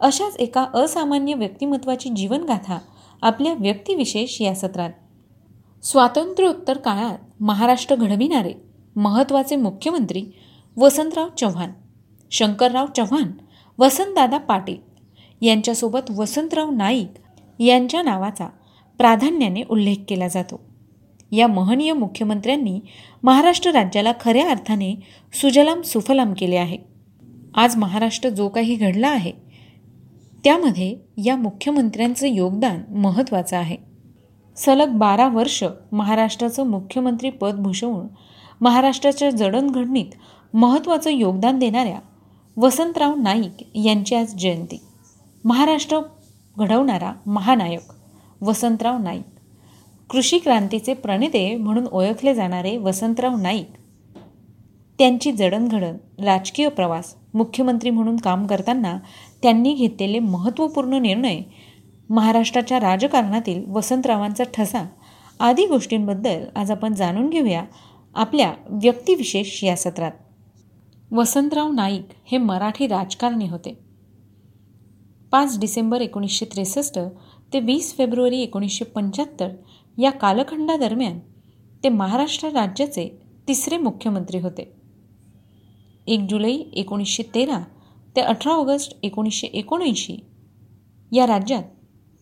[0.00, 2.78] अशाच एका असामान्य व्यक्तिमत्वाची जीवनगाथा
[3.22, 4.90] आपल्या व्यक्तिविशेष या सत्रात.
[5.82, 8.52] स्वातंत्र्योत्तर काळात महाराष्ट्र घडविणारे
[8.96, 10.24] महत्त्वाचे मुख्यमंत्री
[10.76, 11.70] वसंतराव चव्हाण
[12.30, 13.30] शंकरराव चव्हाण
[13.78, 14.76] वसंतदादा पाटील
[15.40, 17.12] यांच्यासोबत वसंतराव नाईक
[17.58, 18.48] यांच्या नावाचा
[18.98, 20.60] प्राधान्याने उल्लेख केला जातो.
[21.32, 22.80] या महनीय मुख्यमंत्र्यांनी
[23.22, 24.94] महाराष्ट्र राज्याला खऱ्या अर्थाने
[25.32, 26.78] सुजलाम सुफलाम केले आहे.
[27.54, 29.49] आज महाराष्ट्र जो काही घडला आहे
[30.44, 33.76] त्यामध्ये या मुख्यमंत्र्यांचं योगदान महत्त्वाचं आहे.
[34.56, 38.06] सलग बारा वर्ष महाराष्ट्राचं मुख्यमंत्री पद भूषवून
[38.60, 40.06] महाराष्ट्राच्या जडणघडणीत
[40.54, 41.98] महत्त्वाचं योगदान देणाऱ्या
[42.56, 44.80] वसंतराव नाईक यांची आज जयंती.
[45.44, 46.00] महाराष्ट्र
[46.58, 47.92] घडवणारा महानायक
[48.40, 49.24] वसंतराव नाईक.
[50.10, 53.68] कृषी क्रांतीचे प्रणेते म्हणून ओळखले जाणारे वसंतराव नाईक.
[54.98, 58.98] त्यांची जडणघडण राजकीय प्रवास मुख्यमंत्री म्हणून काम करताना
[59.42, 61.40] त्यांनी घेतलेले महत्त्वपूर्ण निर्णय
[62.10, 64.84] महाराष्ट्राच्या राजकारणातील वसंतरावांचा ठसा
[65.40, 67.64] आदी गोष्टींबद्दल आज आपण जाणून घेऊया
[68.14, 70.12] आपल्या व्यक्तिविशेष या सत्रात.
[71.12, 73.78] वसंतराव नाईक हे मराठी राजकारणी होते.
[75.32, 76.98] पाच डिसेंबर एकोणीसशे त्रेसष्ट
[77.52, 79.48] ते वीस फेब्रुवारी एकोणीसशे पंच्याहत्तर
[79.98, 81.18] या कालखंडादरम्यान
[81.84, 83.08] ते महाराष्ट्र राज्याचे
[83.48, 84.72] तिसरे मुख्यमंत्री होते.
[86.06, 87.58] एक जुलै एकोणीसशे तेरा
[88.16, 90.16] ते अठरा ऑगस्ट एकोणीसशे एकोणऐंशी
[91.12, 91.62] या राज्यात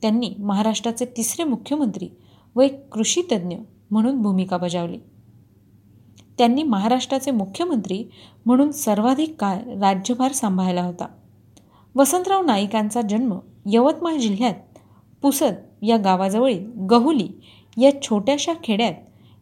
[0.02, 2.08] त्यांनी महाराष्ट्राचे तिसरे मुख्यमंत्री
[2.56, 3.56] व एक कृषीतज्ज्ञ
[3.90, 4.98] म्हणून भूमिका बजावली.
[6.38, 8.04] त्यांनी महाराष्ट्राचे मुख्यमंत्री
[8.46, 11.06] म्हणून सर्वाधिक काळ राज्यभार सांभाळला होता.
[11.94, 14.54] वसंतराव नाईकांचा जन्म यवतमाळ जिल्ह्यात
[15.22, 17.28] पुसद या गावाजवळील गहुली
[17.80, 18.94] या छोट्याशा खेड्यात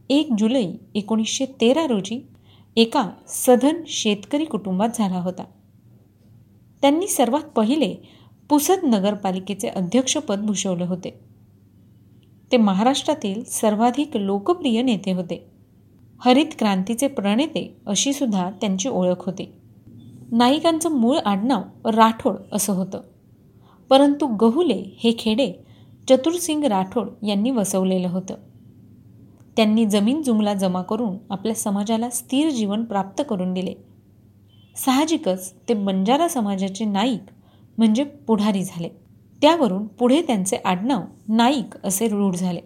[0.09, 2.27] एक जुलै एकोणीसशे तेरा रोजी
[2.77, 5.45] एका सधन शेतकरी कुटुंबात झाला होता.
[6.83, 7.95] त्यांनी सर्वात पहिले
[8.49, 11.21] पुसद नगरपालिकेचे अध्यक्षपद भूषवले होते.
[12.53, 15.47] ते महाराष्ट्रातील सर्वाधिक लोकप्रिय नेते होते.
[16.21, 19.53] हरित क्रांतीचे प्रणेते अशी सुद्धा त्यांची ओळख होती.
[20.33, 23.01] नाईकांचं मूळ आडनाव राठोड असं होतं.
[23.91, 25.53] परंतु गहुले हे खेडे
[26.09, 28.35] चतुरसिंग राठोड यांनी वसवलेलं होतं.
[29.57, 33.75] त्यांनी जमीन जुमला जमा करून आपल्या समाजाला स्थिर जीवन प्राप्त करून दिले.
[34.77, 37.31] साहजिकच ते बंजारा समाजाचे नाईक
[37.79, 38.89] म्हणजे पुढारी झाले.
[39.43, 42.61] त्यावरून पुढे त्यांचे आडनाव नाईक असे रूढ झाले.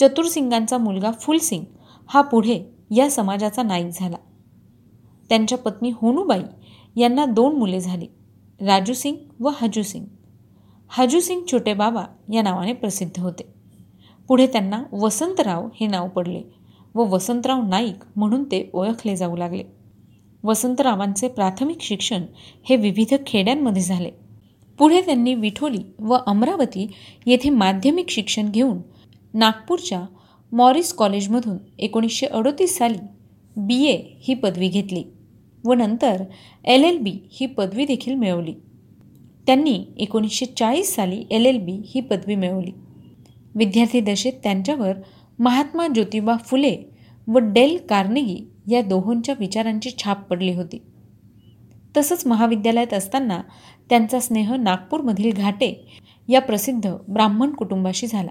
[0.00, 1.64] चतुरसिंगांचा मुलगा फुलसिंग
[2.08, 4.16] हा पुढे या समाजाचा नाईक झाला.
[5.28, 6.42] त्यांच्या पत्नी होनूबाई
[6.96, 8.06] यांना दोन मुले झाली
[8.60, 10.04] राजूसिंग व हजूसिंग.
[10.88, 13.54] हजूसिंग छोटे बाबा या नावाने प्रसिद्ध होते.
[14.28, 16.42] पुढे त्यांना वसंतराव हे नाव पडले
[16.94, 19.83] व वसंतराव नाईक म्हणून ते ओळखले जाऊ लागले.
[20.44, 22.22] वसंतरावांचे प्राथमिक शिक्षण
[22.64, 24.10] हे विविध खेड्यांमध्ये झाले.
[24.78, 26.86] पुढे त्यांनी विठोली व अमरावती
[27.26, 28.78] येथे माध्यमिक शिक्षण घेऊन
[29.34, 30.02] नागपूरच्या
[30.52, 32.98] मॉरिस कॉलेजमधून एकोणीसशे अडोतीस साली
[33.56, 33.84] बी.
[33.84, 34.02] ए.
[34.20, 35.04] ही पदवी घेतली
[35.64, 36.22] व नंतर
[36.64, 36.84] एल.
[36.84, 36.98] एल.
[36.98, 37.12] बी.
[37.30, 38.54] ही पदवी देखील मिळवली.
[39.46, 41.46] त्यांनी एकोणीसशे चाळीस साली एल.
[41.46, 41.58] एल.
[41.58, 41.72] बी.
[41.72, 42.70] ही पदवी मिळवली.
[43.54, 44.92] विद्यार्थी दशेत त्यांच्यावर
[45.38, 46.76] महात्मा ज्योतिबा फुले
[47.28, 50.82] व डेल कार्नेगी या दोहोंच्या विचारांची छाप पडली होती.
[51.96, 53.42] तसंच महाविद्यालयात असताना
[53.88, 58.30] त्यांचा स्नेह नागपूरमधील घाटे या प्रसिद्ध ब्राह्मण कुटुंबाशी झाला.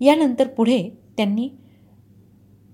[0.00, 1.48] यानंतर पुढे त्यांनी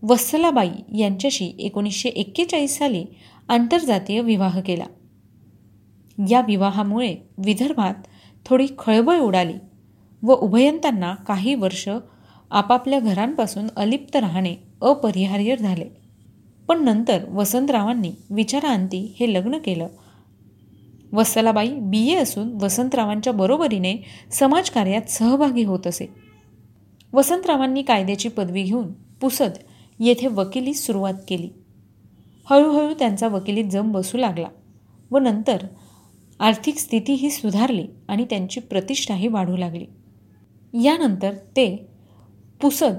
[0.02, 3.04] वत्सलाबाई यांच्याशी एकोणीसशे एक्केचाळीस साली
[3.48, 4.84] आंतरजातीय विवाह केला.
[6.30, 7.94] या विवाहामुळे विदर्भात
[8.46, 9.54] थोडी खळबळ उडाली
[10.22, 11.88] व उभयंतांना काही वर्ष
[12.50, 16.03] आपापल्या घरांपासून अलिप्त राहणे अपरिहार्य झाले.
[16.68, 19.86] पण नंतर वसंतरावांनी विचारांती हे लग्न केलं.
[21.12, 22.08] वत्सलाबाई बी.
[22.08, 22.14] ए.
[22.14, 23.96] असून वसंतरावांच्या बरोबरीने
[24.30, 26.06] समाजकार्यात सहभागी होत असे.
[27.12, 29.50] वसंतरावांनी कायद्याची पदवी घेऊन पुसद
[30.00, 31.48] येथे वकिली सुरुवात केली.
[32.50, 34.48] हळूहळू त्यांचा वकिलीत जम बसू लागला
[35.10, 35.56] व नंतर
[36.40, 39.86] आर्थिक स्थितीही सुधारली आणि त्यांची प्रतिष्ठाही वाढू लागली.
[40.82, 41.86] यानंतर ते
[42.60, 42.94] पुसद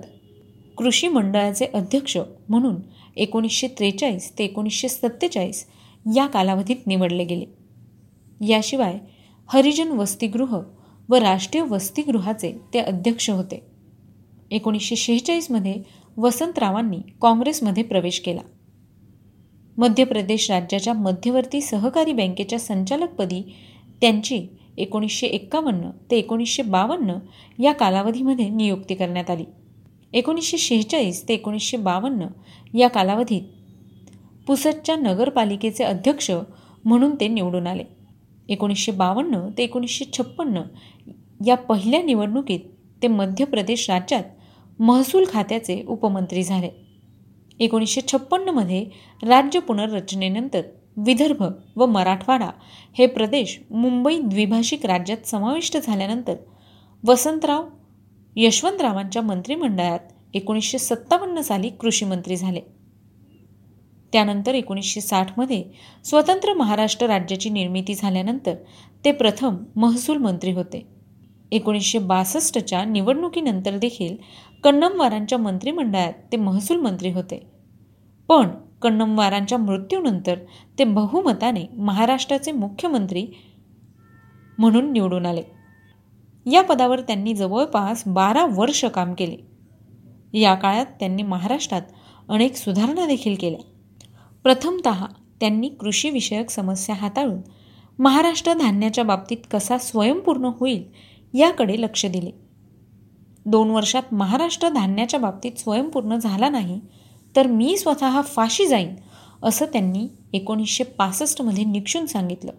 [0.78, 2.18] कृषी मंडळाचे अध्यक्ष
[2.50, 2.76] म्हणून
[3.16, 5.66] एकोणीसशे त्रेचाळीस ते एकोणीसशे सत्तेचाळीस
[6.16, 7.46] या कालावधीत निवडले गेले.
[8.48, 8.98] याशिवाय
[9.48, 10.60] हरिजन वसतिगृह
[11.10, 13.62] व राष्ट्रीय वसतिगृहाचे ते अध्यक्ष होते.
[14.52, 15.76] एकोणीसशे शेहेचाळीसमध्ये
[16.18, 18.42] वसंतरावांनी काँग्रेसमध्ये प्रवेश केला.
[19.78, 23.42] मध्य प्रदेश राज्याच्या मध्यवर्ती सहकारी बँकेच्या संचालकपदी
[24.02, 24.48] त्यांची
[24.78, 27.14] एकोणीसशे एक्कावन्न ते एकोणीसशे बावन्न
[27.60, 29.44] या कालावधीमध्ये नियुक्ती करण्यात आली.
[30.16, 32.28] एकोणीसशे शेहेचाळीस ते एकोणीसशे बावन्न
[32.78, 33.42] या कालावधीत
[34.48, 36.32] पुसदच्या नगरपालिकेचे अध्यक्ष
[36.86, 37.84] म्हणून ते निवडून आले.
[38.50, 40.62] एकोणीसशे बावन्न ते एकोणीसशे छप्पन्न
[41.46, 42.60] या पहिल्या निवडणुकीत
[43.02, 44.24] ते मध्य प्रदेश राज्यात
[44.80, 46.70] महसूल खात्याचे उपमंत्री झाले.
[47.60, 48.86] एकोणीसशे छप्पन्नमध्ये
[49.24, 50.62] राज्य पुनर्रचनेनंतर
[50.98, 51.44] विदर्भ
[51.76, 52.50] व मराठवाडा
[52.98, 56.36] हे प्रदेश मुंबई द्विभाषिक राज्यात समाविष्ट झाल्यानंतर
[57.04, 57.64] वसंतराव
[58.36, 60.00] यशवंतरावांच्या मंत्रिमंडळात
[60.34, 62.62] एकोणीसशे सत्तावन्न साली कृषीमंत्री झाले.
[64.14, 65.64] त्यानंतर एकोणीसशे साठमध्ये
[66.04, 68.56] स्वतंत्र महाराष्ट्र राज्याची निर्मिती झाल्यानंतर
[69.06, 70.88] ते प्रथम महसूल मंत्री होते.
[71.52, 74.16] एकोणीसशे बासष्टच्या निवडणुकीनंतर देखील
[74.64, 77.48] कन्नमवारांच्या मंत्रिमंडळात ते महसूल मंत्री होते.
[78.28, 78.48] पण
[78.82, 80.36] कन्नमवारांच्या मृत्यूनंतर
[80.80, 83.28] ते बहुमताने महाराष्ट्राचे मुख्यमंत्री
[84.58, 85.55] म्हणून निवडून आले.
[86.52, 89.38] या पदावर त्यांनी जवळपास बारा वर्ष काम केले.
[90.40, 91.82] या काळात त्यांनी महाराष्ट्रात
[92.30, 93.60] अनेक सुधारणा देखील केल्या.
[94.44, 94.88] प्रथमत
[95.40, 97.42] त्यांनी कृषीविषयक समस्या हाताळून
[98.00, 100.84] महाराष्ट्र धान्याच्या बाबतीत कसा स्वयंपूर्ण होईल
[101.34, 102.32] याकडे लक्ष दिले.
[103.46, 106.80] दोन वर्षात महाराष्ट्र धान्याच्या बाबतीत स्वयंपूर्ण झाला नाही
[107.36, 108.96] तर मी स्वतः फाशी जाईन
[109.44, 112.52] असं त्यांनी एकोणीसशे पासष्टमध्ये निक्षून सांगितलं.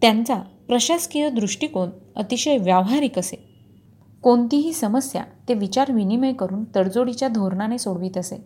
[0.00, 3.54] त्यांचा प्रशासकीय दृष्टिकोन अतिशय व्यावहारिक असे.
[4.22, 8.44] कोणतीही समस्या ते विचार विनिमय करून तडजोडीच्या धोरणाने सोडवित असे.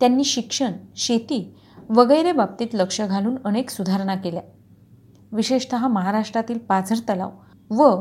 [0.00, 1.54] त्यांनी शिक्षण शेती
[1.90, 4.42] वगैरे बाबतीत लक्ष घालून अनेक सुधारणा केल्या.
[5.32, 7.30] विशेषत महाराष्ट्रातील पाझर तलाव
[7.70, 8.00] व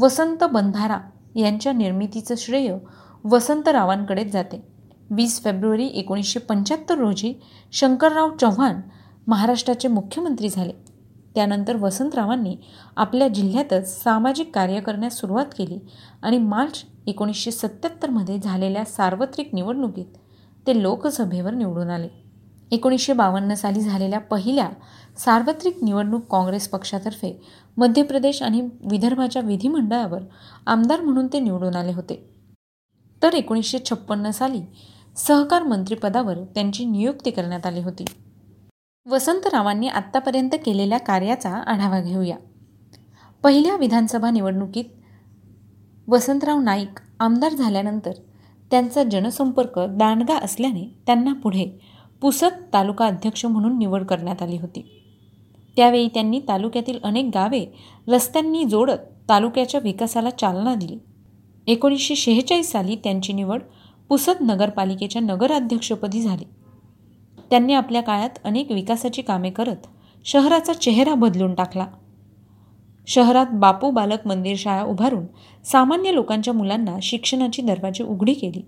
[0.00, 0.98] वसंत बंधारा
[1.36, 2.76] यांच्या निर्मितीचं श्रेय
[3.24, 4.62] वसंतरावांकडेच जाते.
[5.10, 7.34] वीस फेब्रुवारी एकोणीसशे पंच्याहत्तर रोजी
[7.72, 8.80] शंकरराव चव्हाण
[9.26, 10.81] महाराष्ट्राचे मुख्यमंत्री झाले.
[11.34, 12.56] त्यानंतर वसंतरावांनी
[12.96, 15.78] आपल्या जिल्ह्यातच सामाजिक कार्य करण्यास सुरुवात केली
[16.22, 20.18] आणि मार्च एकोणीसशे सत्त्याहत्तरमध्ये झालेल्या सार्वत्रिक निवडणुकीत
[20.66, 22.08] ते लोकसभेवर निवडून आले.
[22.70, 24.68] एकोणीसशे बावन्न साली झालेल्या पहिल्या
[25.18, 27.42] सार्वत्रिक निवडणूक काँग्रेस पक्षातर्फे
[27.76, 30.20] मध्य प्रदेश आणि विदर्भाच्या विधिमंडळावर
[30.66, 32.28] आमदार म्हणून ते निवडून आले होते.
[33.22, 34.60] तर एकोणीसशे छप्पन्न साली
[35.16, 38.04] सहकार मंत्रिपदावर त्यांची नियुक्ती करण्यात आली होती.
[39.06, 42.36] वसंतरावांनी आत्तापर्यंत केलेल्या कार्याचा आढावा घेऊया.
[43.42, 44.84] पहिल्या विधानसभा निवडणुकीत
[46.08, 48.12] वसंतराव नाईक आमदार झाल्यानंतर
[48.70, 51.80] त्यांचा जनसंपर्क दांडगा असल्याने त्यांना पुढे
[52.20, 55.02] पुसद तालुका अध्यक्ष म्हणून निवड करण्यात आली होती.
[55.76, 57.78] त्यावेळी त्यांनी तालुक्यातील अनेक गावे
[58.08, 60.98] रस्त्यांनी जोडत तालुक्याच्या विकासाला चालना दिली.
[61.66, 63.62] एकोणीसशे शेहेचाळीस साली त्यांची निवड
[64.08, 66.44] पुसद नगरपालिकेच्या नगराध्यक्षपदी झाली.
[67.52, 69.86] त्यांनी आपल्या काळात अनेक विकासाची कामे करत
[70.24, 71.86] शहराचा चेहरा बदलून टाकला.
[73.06, 75.26] शहरात बापू बालक मंदिर शाळा उभारून
[75.64, 78.66] सामान्य लोकांच्या मुलांना शिक्षणाची दरवाजे उघडी केली.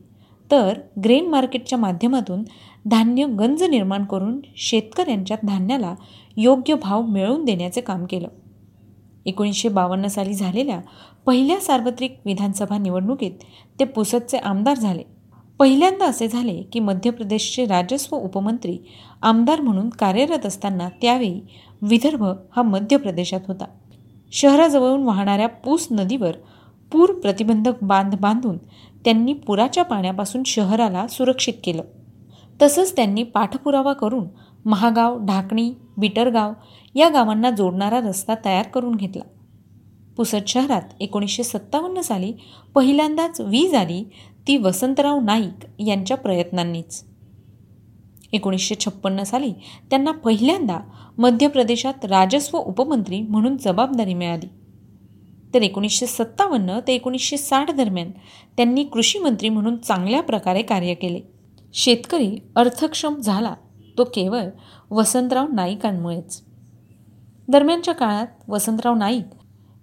[0.50, 2.44] तर ग्रेन मार्केटच्या माध्यमातून
[2.86, 5.94] धान्य गंज निर्माण करून शेतकऱ्यांच्या धान्याला
[6.36, 8.28] योग्य भाव मिळवून देण्याचे काम केलं.
[9.26, 10.80] एकोणीसशे बावन्न साली झालेल्या
[11.26, 13.32] पहिल्या सार्वत्रिक विधानसभा निवडणुकीत
[13.80, 15.13] ते पुसदचे आमदार झाले.
[15.60, 18.78] पहिल्यांदा असे झाले की मध्य प्रदेशचे राजस्व उपमंत्री
[19.22, 21.40] आमदार म्हणून कार्यरत असताना त्यावेळी
[21.82, 22.24] विदर्भ
[22.56, 23.64] हा मध्य प्रदेशात होता.
[24.32, 26.36] शहराजवळून वाहणाऱ्या पूस नदीवर
[26.92, 28.58] पूर प्रतिबंधक बांध बांधून
[29.04, 31.82] त्यांनी पुराच्या पाण्यापासून शहराला सुरक्षित केलं.
[32.62, 34.24] तसंच त्यांनी पाठपुरावा करून
[34.64, 36.52] महागाव ढाकणी बिटरगाव
[36.94, 39.22] या गावांना जोडणारा रस्ता तयार करून घेतला.
[40.16, 42.32] पुसद शहरात एकोणीसशे सत्तावन्न साली
[42.74, 44.04] पहिल्यांदाच वीज आली
[44.46, 47.04] ती वसंतराव नाईक यांच्या प्रयत्नांनीच.
[48.32, 49.52] एकोणीसशे छप्पन्न साली
[49.90, 50.80] त्यांना पहिल्यांदा
[51.18, 54.48] मध्य प्रदेशात राजस्व उपमंत्री म्हणून जबाबदारी मिळाली.
[55.54, 58.10] तर एकोणीसशे सत्तावन्न ते एकोणीसशे साठ दरम्यान
[58.56, 61.20] त्यांनी कृषी मंत्री म्हणून चांगल्या प्रकारे कार्य केले.
[61.74, 63.54] शेतकरी अर्थक्षम झाला
[63.98, 64.42] तो केवळ
[64.90, 66.42] वसंतराव नाईकांमुळेच.
[67.48, 69.26] दरम्यानच्या काळात वसंतराव नाईक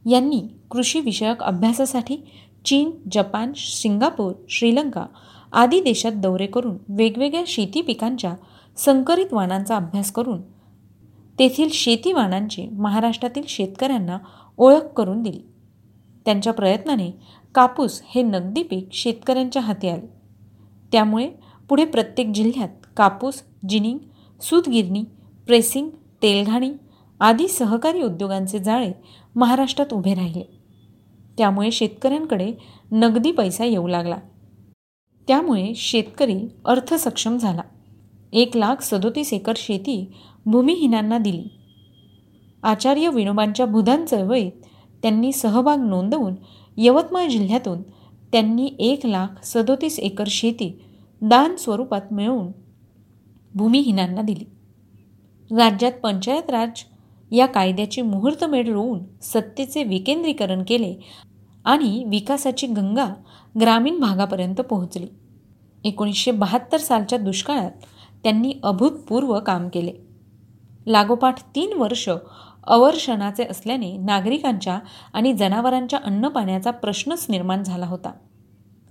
[0.09, 0.41] यांनी
[0.71, 2.17] कृषीविषयक अभ्यासासाठी
[2.65, 5.05] चीन जपान सिंगापूर श्रीलंका
[5.53, 8.35] आदी देशात दौरे करून वेगवेगळ्या शेती पिकांच्या
[8.77, 10.41] संकरित वाणांचा अभ्यास करून
[11.39, 14.17] तेथील शेती वाणांची महाराष्ट्रातील शेतकऱ्यांना
[14.57, 15.39] ओळख करून दिली.
[16.25, 17.11] त्यांच्या प्रयत्नाने
[17.55, 20.07] कापूस हे नगदी पीक शेतकऱ्यांच्या हाती आले.
[20.91, 21.29] त्यामुळे
[21.69, 23.97] पुढे प्रत्येक जिल्ह्यात कापूस जिनिंग
[24.41, 25.03] सूतगिरणी
[25.47, 25.89] प्रेसिंग
[26.21, 26.71] तेलघाणी
[27.19, 28.91] आदी सहकारी उद्योगांचे जाळे
[29.35, 30.60] महाराष्ट्रात उभे राहिले.
[31.37, 32.53] त्यामुळे शेतकऱ्यांकडे
[32.91, 34.17] नगदी पैसा येऊ लागला.
[35.27, 37.61] त्यामुळे शेतकरी अर्थसक्षम झाला.
[38.33, 40.13] एक लाख सदोतीस एकर शेती
[40.45, 41.43] भूमिहीनांना दिली.
[42.63, 44.51] आचार्य विनोबांच्या बुधान चळवळीत
[45.01, 46.35] त्यांनी सहभाग नोंदवून
[46.77, 47.81] यवतमाळ जिल्ह्यातून
[48.31, 50.81] त्यांनी एक लाख सदोतीस एकर शेती
[51.21, 52.47] दान स्वरूपात मिळवून
[53.55, 54.45] भूमिहीनांना दिली.
[55.55, 56.69] राज्यात पंचायत राज
[57.31, 60.95] या कायद्याची मुहूर्तमेढ रोवून सत्तेचे विकेंद्रीकरण केले
[61.65, 63.05] आणि विकासाची गंगा
[63.61, 65.07] ग्रामीण भागापर्यंत पोहोचली.
[65.83, 67.71] एकोणीसशे बहात्तर सालच्या दुष्काळात
[68.23, 69.93] त्यांनी अभूतपूर्व काम केले.
[70.85, 72.09] लागोपाठ तीन वर्ष
[72.63, 74.79] अवर्षणाचे असल्याने नागरिकांच्या
[75.13, 78.11] आणि जनावरांच्या अन्नपाण्याचा प्रश्नच निर्माण झाला होता.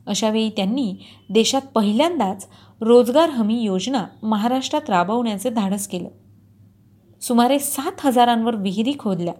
[0.06, 0.94] अशावेळी त्यांनी
[1.30, 2.46] देशात पहिल्यांदाच
[2.80, 6.08] रोजगार हमी योजना महाराष्ट्रात राबवण्याचे धाडस केलं.
[7.20, 9.34] सुमारे सात हजारांवर विहिरी खोदल्या.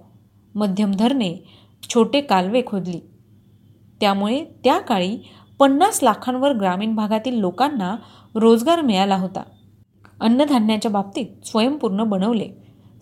[0.54, 1.36] मध्यम धरणे
[1.82, 3.00] छोटे कालवे खोदली.
[4.00, 5.18] त्यामुळे त्या काळी
[5.58, 7.96] पन्नास लाखांवर ग्रामीण भागातील लोकांना
[8.34, 9.42] रोजगार मिळाला होता.
[10.20, 12.48] अन्नधान्याच्या बाबतीत स्वयंपूर्ण बनवले.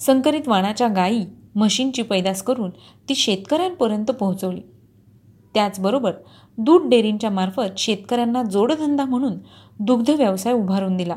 [0.00, 2.70] संकरित वाणाच्या गायी म्हशींची पैदास करून
[3.08, 4.60] ती शेतकऱ्यांपर्यंत पोहोचवली.
[5.54, 6.12] त्याचबरोबर
[6.58, 9.32] दूध डेअरींच्या मार्फत शेतकऱ्यांना जोडधंदा म्हणून
[9.80, 11.16] दुग्ध व्यवसाय उभारून दिला.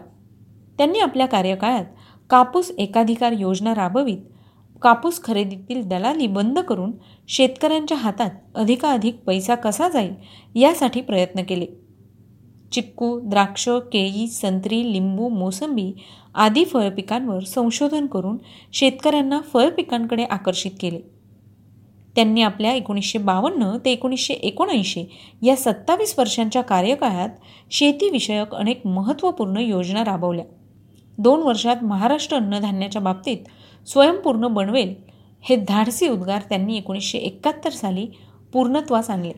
[0.77, 1.86] त्यांनी आपल्या कार्यकाळात
[2.32, 4.18] कापूस एकाधिकार योजना राबवित
[4.82, 6.92] कापूस खरेदीतील दलाली बंद करून
[7.28, 10.14] शेतकऱ्यांच्या हातात अधिकाधिक पैसा कसा जाईल
[10.56, 11.66] यासाठी प्रयत्न केले.
[12.72, 15.92] चिक्कू द्राक्ष केळी संत्री लिंबू मोसंबी
[16.36, 18.38] आदी फळपिकांवर संशोधन करून
[18.74, 21.00] शेतकऱ्यांना फळपिकांकडे आकर्षित केले.
[22.16, 25.06] त्यांनी आपल्या एकोणीसशे बावन्न ते एकोणीसशे एकोणऐंशी
[25.42, 27.30] या सत्तावीस वर्षांच्या कार्यकाळात
[27.72, 30.46] शेतीविषयक अनेक महत्त्वपूर्ण योजना राबवल्या.
[31.22, 33.38] दोन वर्षात महाराष्ट्र अन्नधान्याच्या बाबतीत
[33.88, 34.94] स्वयंपूर्ण बनवेल
[35.42, 38.08] हे धाडसी उद्गार त्यांनी एकोणीसशे एकाहत्तर साली
[38.54, 39.32] पूर्णत्वास आणले.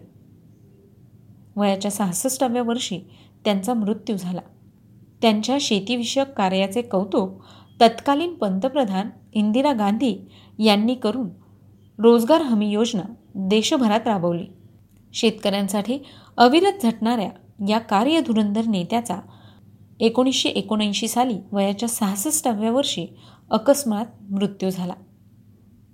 [1.55, 2.99] वयाच्या सहासष्टाव्या वर्षी
[3.45, 4.41] त्यांचा मृत्यू झाला.
[5.21, 7.43] त्यांच्या शेतीविषयक कार्याचे कौतुक
[7.81, 10.15] तत्कालीन पंतप्रधान इंदिरा गांधी
[10.59, 11.29] यांनी करून
[11.99, 14.45] रोजगार हमी योजना देशभरात राबवली.
[15.13, 15.99] शेतकऱ्यांसाठी
[16.37, 17.29] अविरत झटणाऱ्या
[17.69, 19.19] या कार्यधुरंधर नेत्याचा
[20.03, 23.05] एकोणीसशे एकोणऐंशी साली वयाच्या सहासष्टाव्या वर्षी
[23.51, 24.93] अकस्मात मृत्यू झाला.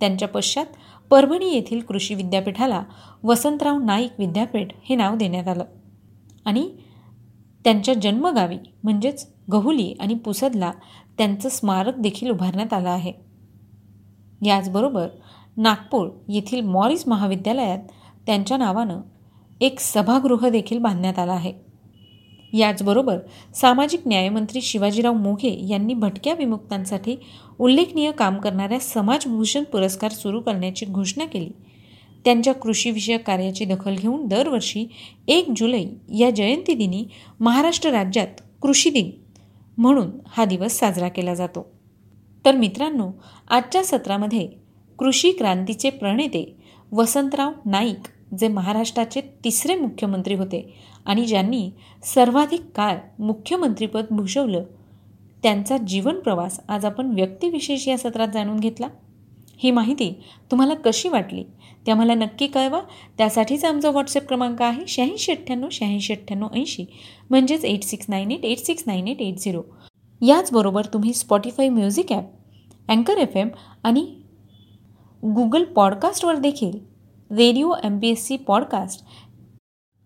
[0.00, 0.66] त्यांच्या पश्चात
[1.10, 2.82] परभणी येथील कृषी विद्यापीठाला
[3.22, 5.64] वसंतराव नाईक विद्यापीठ हे नाव देण्यात आलं
[6.44, 6.70] आणि
[7.64, 10.72] त्यांच्या जन्मगावी म्हणजेच गहुली आणि पुसदला
[11.18, 13.12] त्यांचं स्मारक देखील उभारण्यात आलं आहे.
[14.44, 15.08] याचबरोबर
[15.56, 17.78] नागपूर येथील मॉरिस महाविद्यालयात
[18.26, 19.00] त्यांच्या नावानं
[19.60, 21.69] एक सभागृह देखील बांधण्यात आलं आहे.
[22.52, 23.18] याचबरोबर
[23.54, 27.16] सामाजिक न्यायमंत्री शिवाजीराव मोघे यांनी भटक्या विमुक्तांसाठी
[27.58, 31.50] उल्लेखनीय काम करणाऱ्या समाजभूषण पुरस्कार सुरू करण्याची घोषणा केली.
[32.24, 34.86] त्यांच्या कृषीविषयक कार्याची दखल घेऊन दरवर्षी
[35.28, 35.84] एक जुलै
[36.18, 37.04] या जयंतीदिनी
[37.40, 39.10] महाराष्ट्र राज्यात कृषी दिन
[39.78, 41.66] म्हणून हा दिवस साजरा केला जातो.
[42.44, 43.10] तर मित्रांनो
[43.50, 44.48] आजच्या सत्रामध्ये
[44.98, 46.56] कृषी क्रांतीचे प्रणेते
[46.92, 50.62] वसंतराव नाईक जे महाराष्ट्राचे तिसरे मुख्यमंत्री होते
[51.04, 51.70] आणि ज्यांनी
[52.04, 54.64] सर्वाधिक काळ मुख्यमंत्रीपद भूषवलं
[55.42, 58.88] त्यांचा जीवन प्रवास आज आपण व्यक्तिविशेष या सत्रात जाणून घेतला.
[59.58, 60.12] ही माहिती
[60.50, 61.42] तुम्हाला कशी वाटली
[61.86, 62.80] ते आम्हाला नक्की कळवा.
[63.18, 66.84] त्यासाठीच आमचा व्हॉट्सअप क्रमांक आहे शहाऐंशी अठ्ठ्याण्णव शहाऐंशी अठ्ठ्याण्णव ऐंशी.
[67.30, 69.62] म्हणजेच eight six nine eight eight six nine eight eight zero.
[70.20, 72.24] याचबरोबर तुम्ही स्पॉटीफाय म्युझिक ॲप
[72.88, 73.48] अँकर एफ एम
[73.84, 74.00] आणि
[75.22, 76.78] गुगल पॉडकास्टवर देखील
[77.30, 79.04] radio M P S C podcast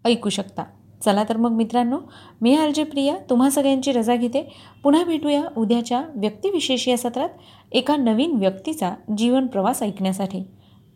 [0.05, 0.65] ऐकू शकता.
[1.05, 1.99] चला तर मग मित्रांनो
[2.43, 4.43] मी आर जे प्रिया तुम्हा सगळ्यांची रजा घेते.
[4.83, 7.29] पुन्हा भेटूया उद्याच्या व्यक्तिविशेष या सत्रात
[7.73, 10.43] एका नवीन व्यक्तीचा जीवन प्रवास ऐकण्यासाठी.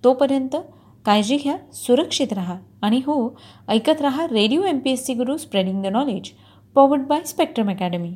[0.04, 0.56] तोपर्यंत
[1.04, 3.37] काळजी घ्या सुरक्षित राहा आणि हो
[3.68, 6.30] ऐकत राहा radio M P S C Guru spreading the knowledge
[6.75, 8.14] powered by Spectrum academy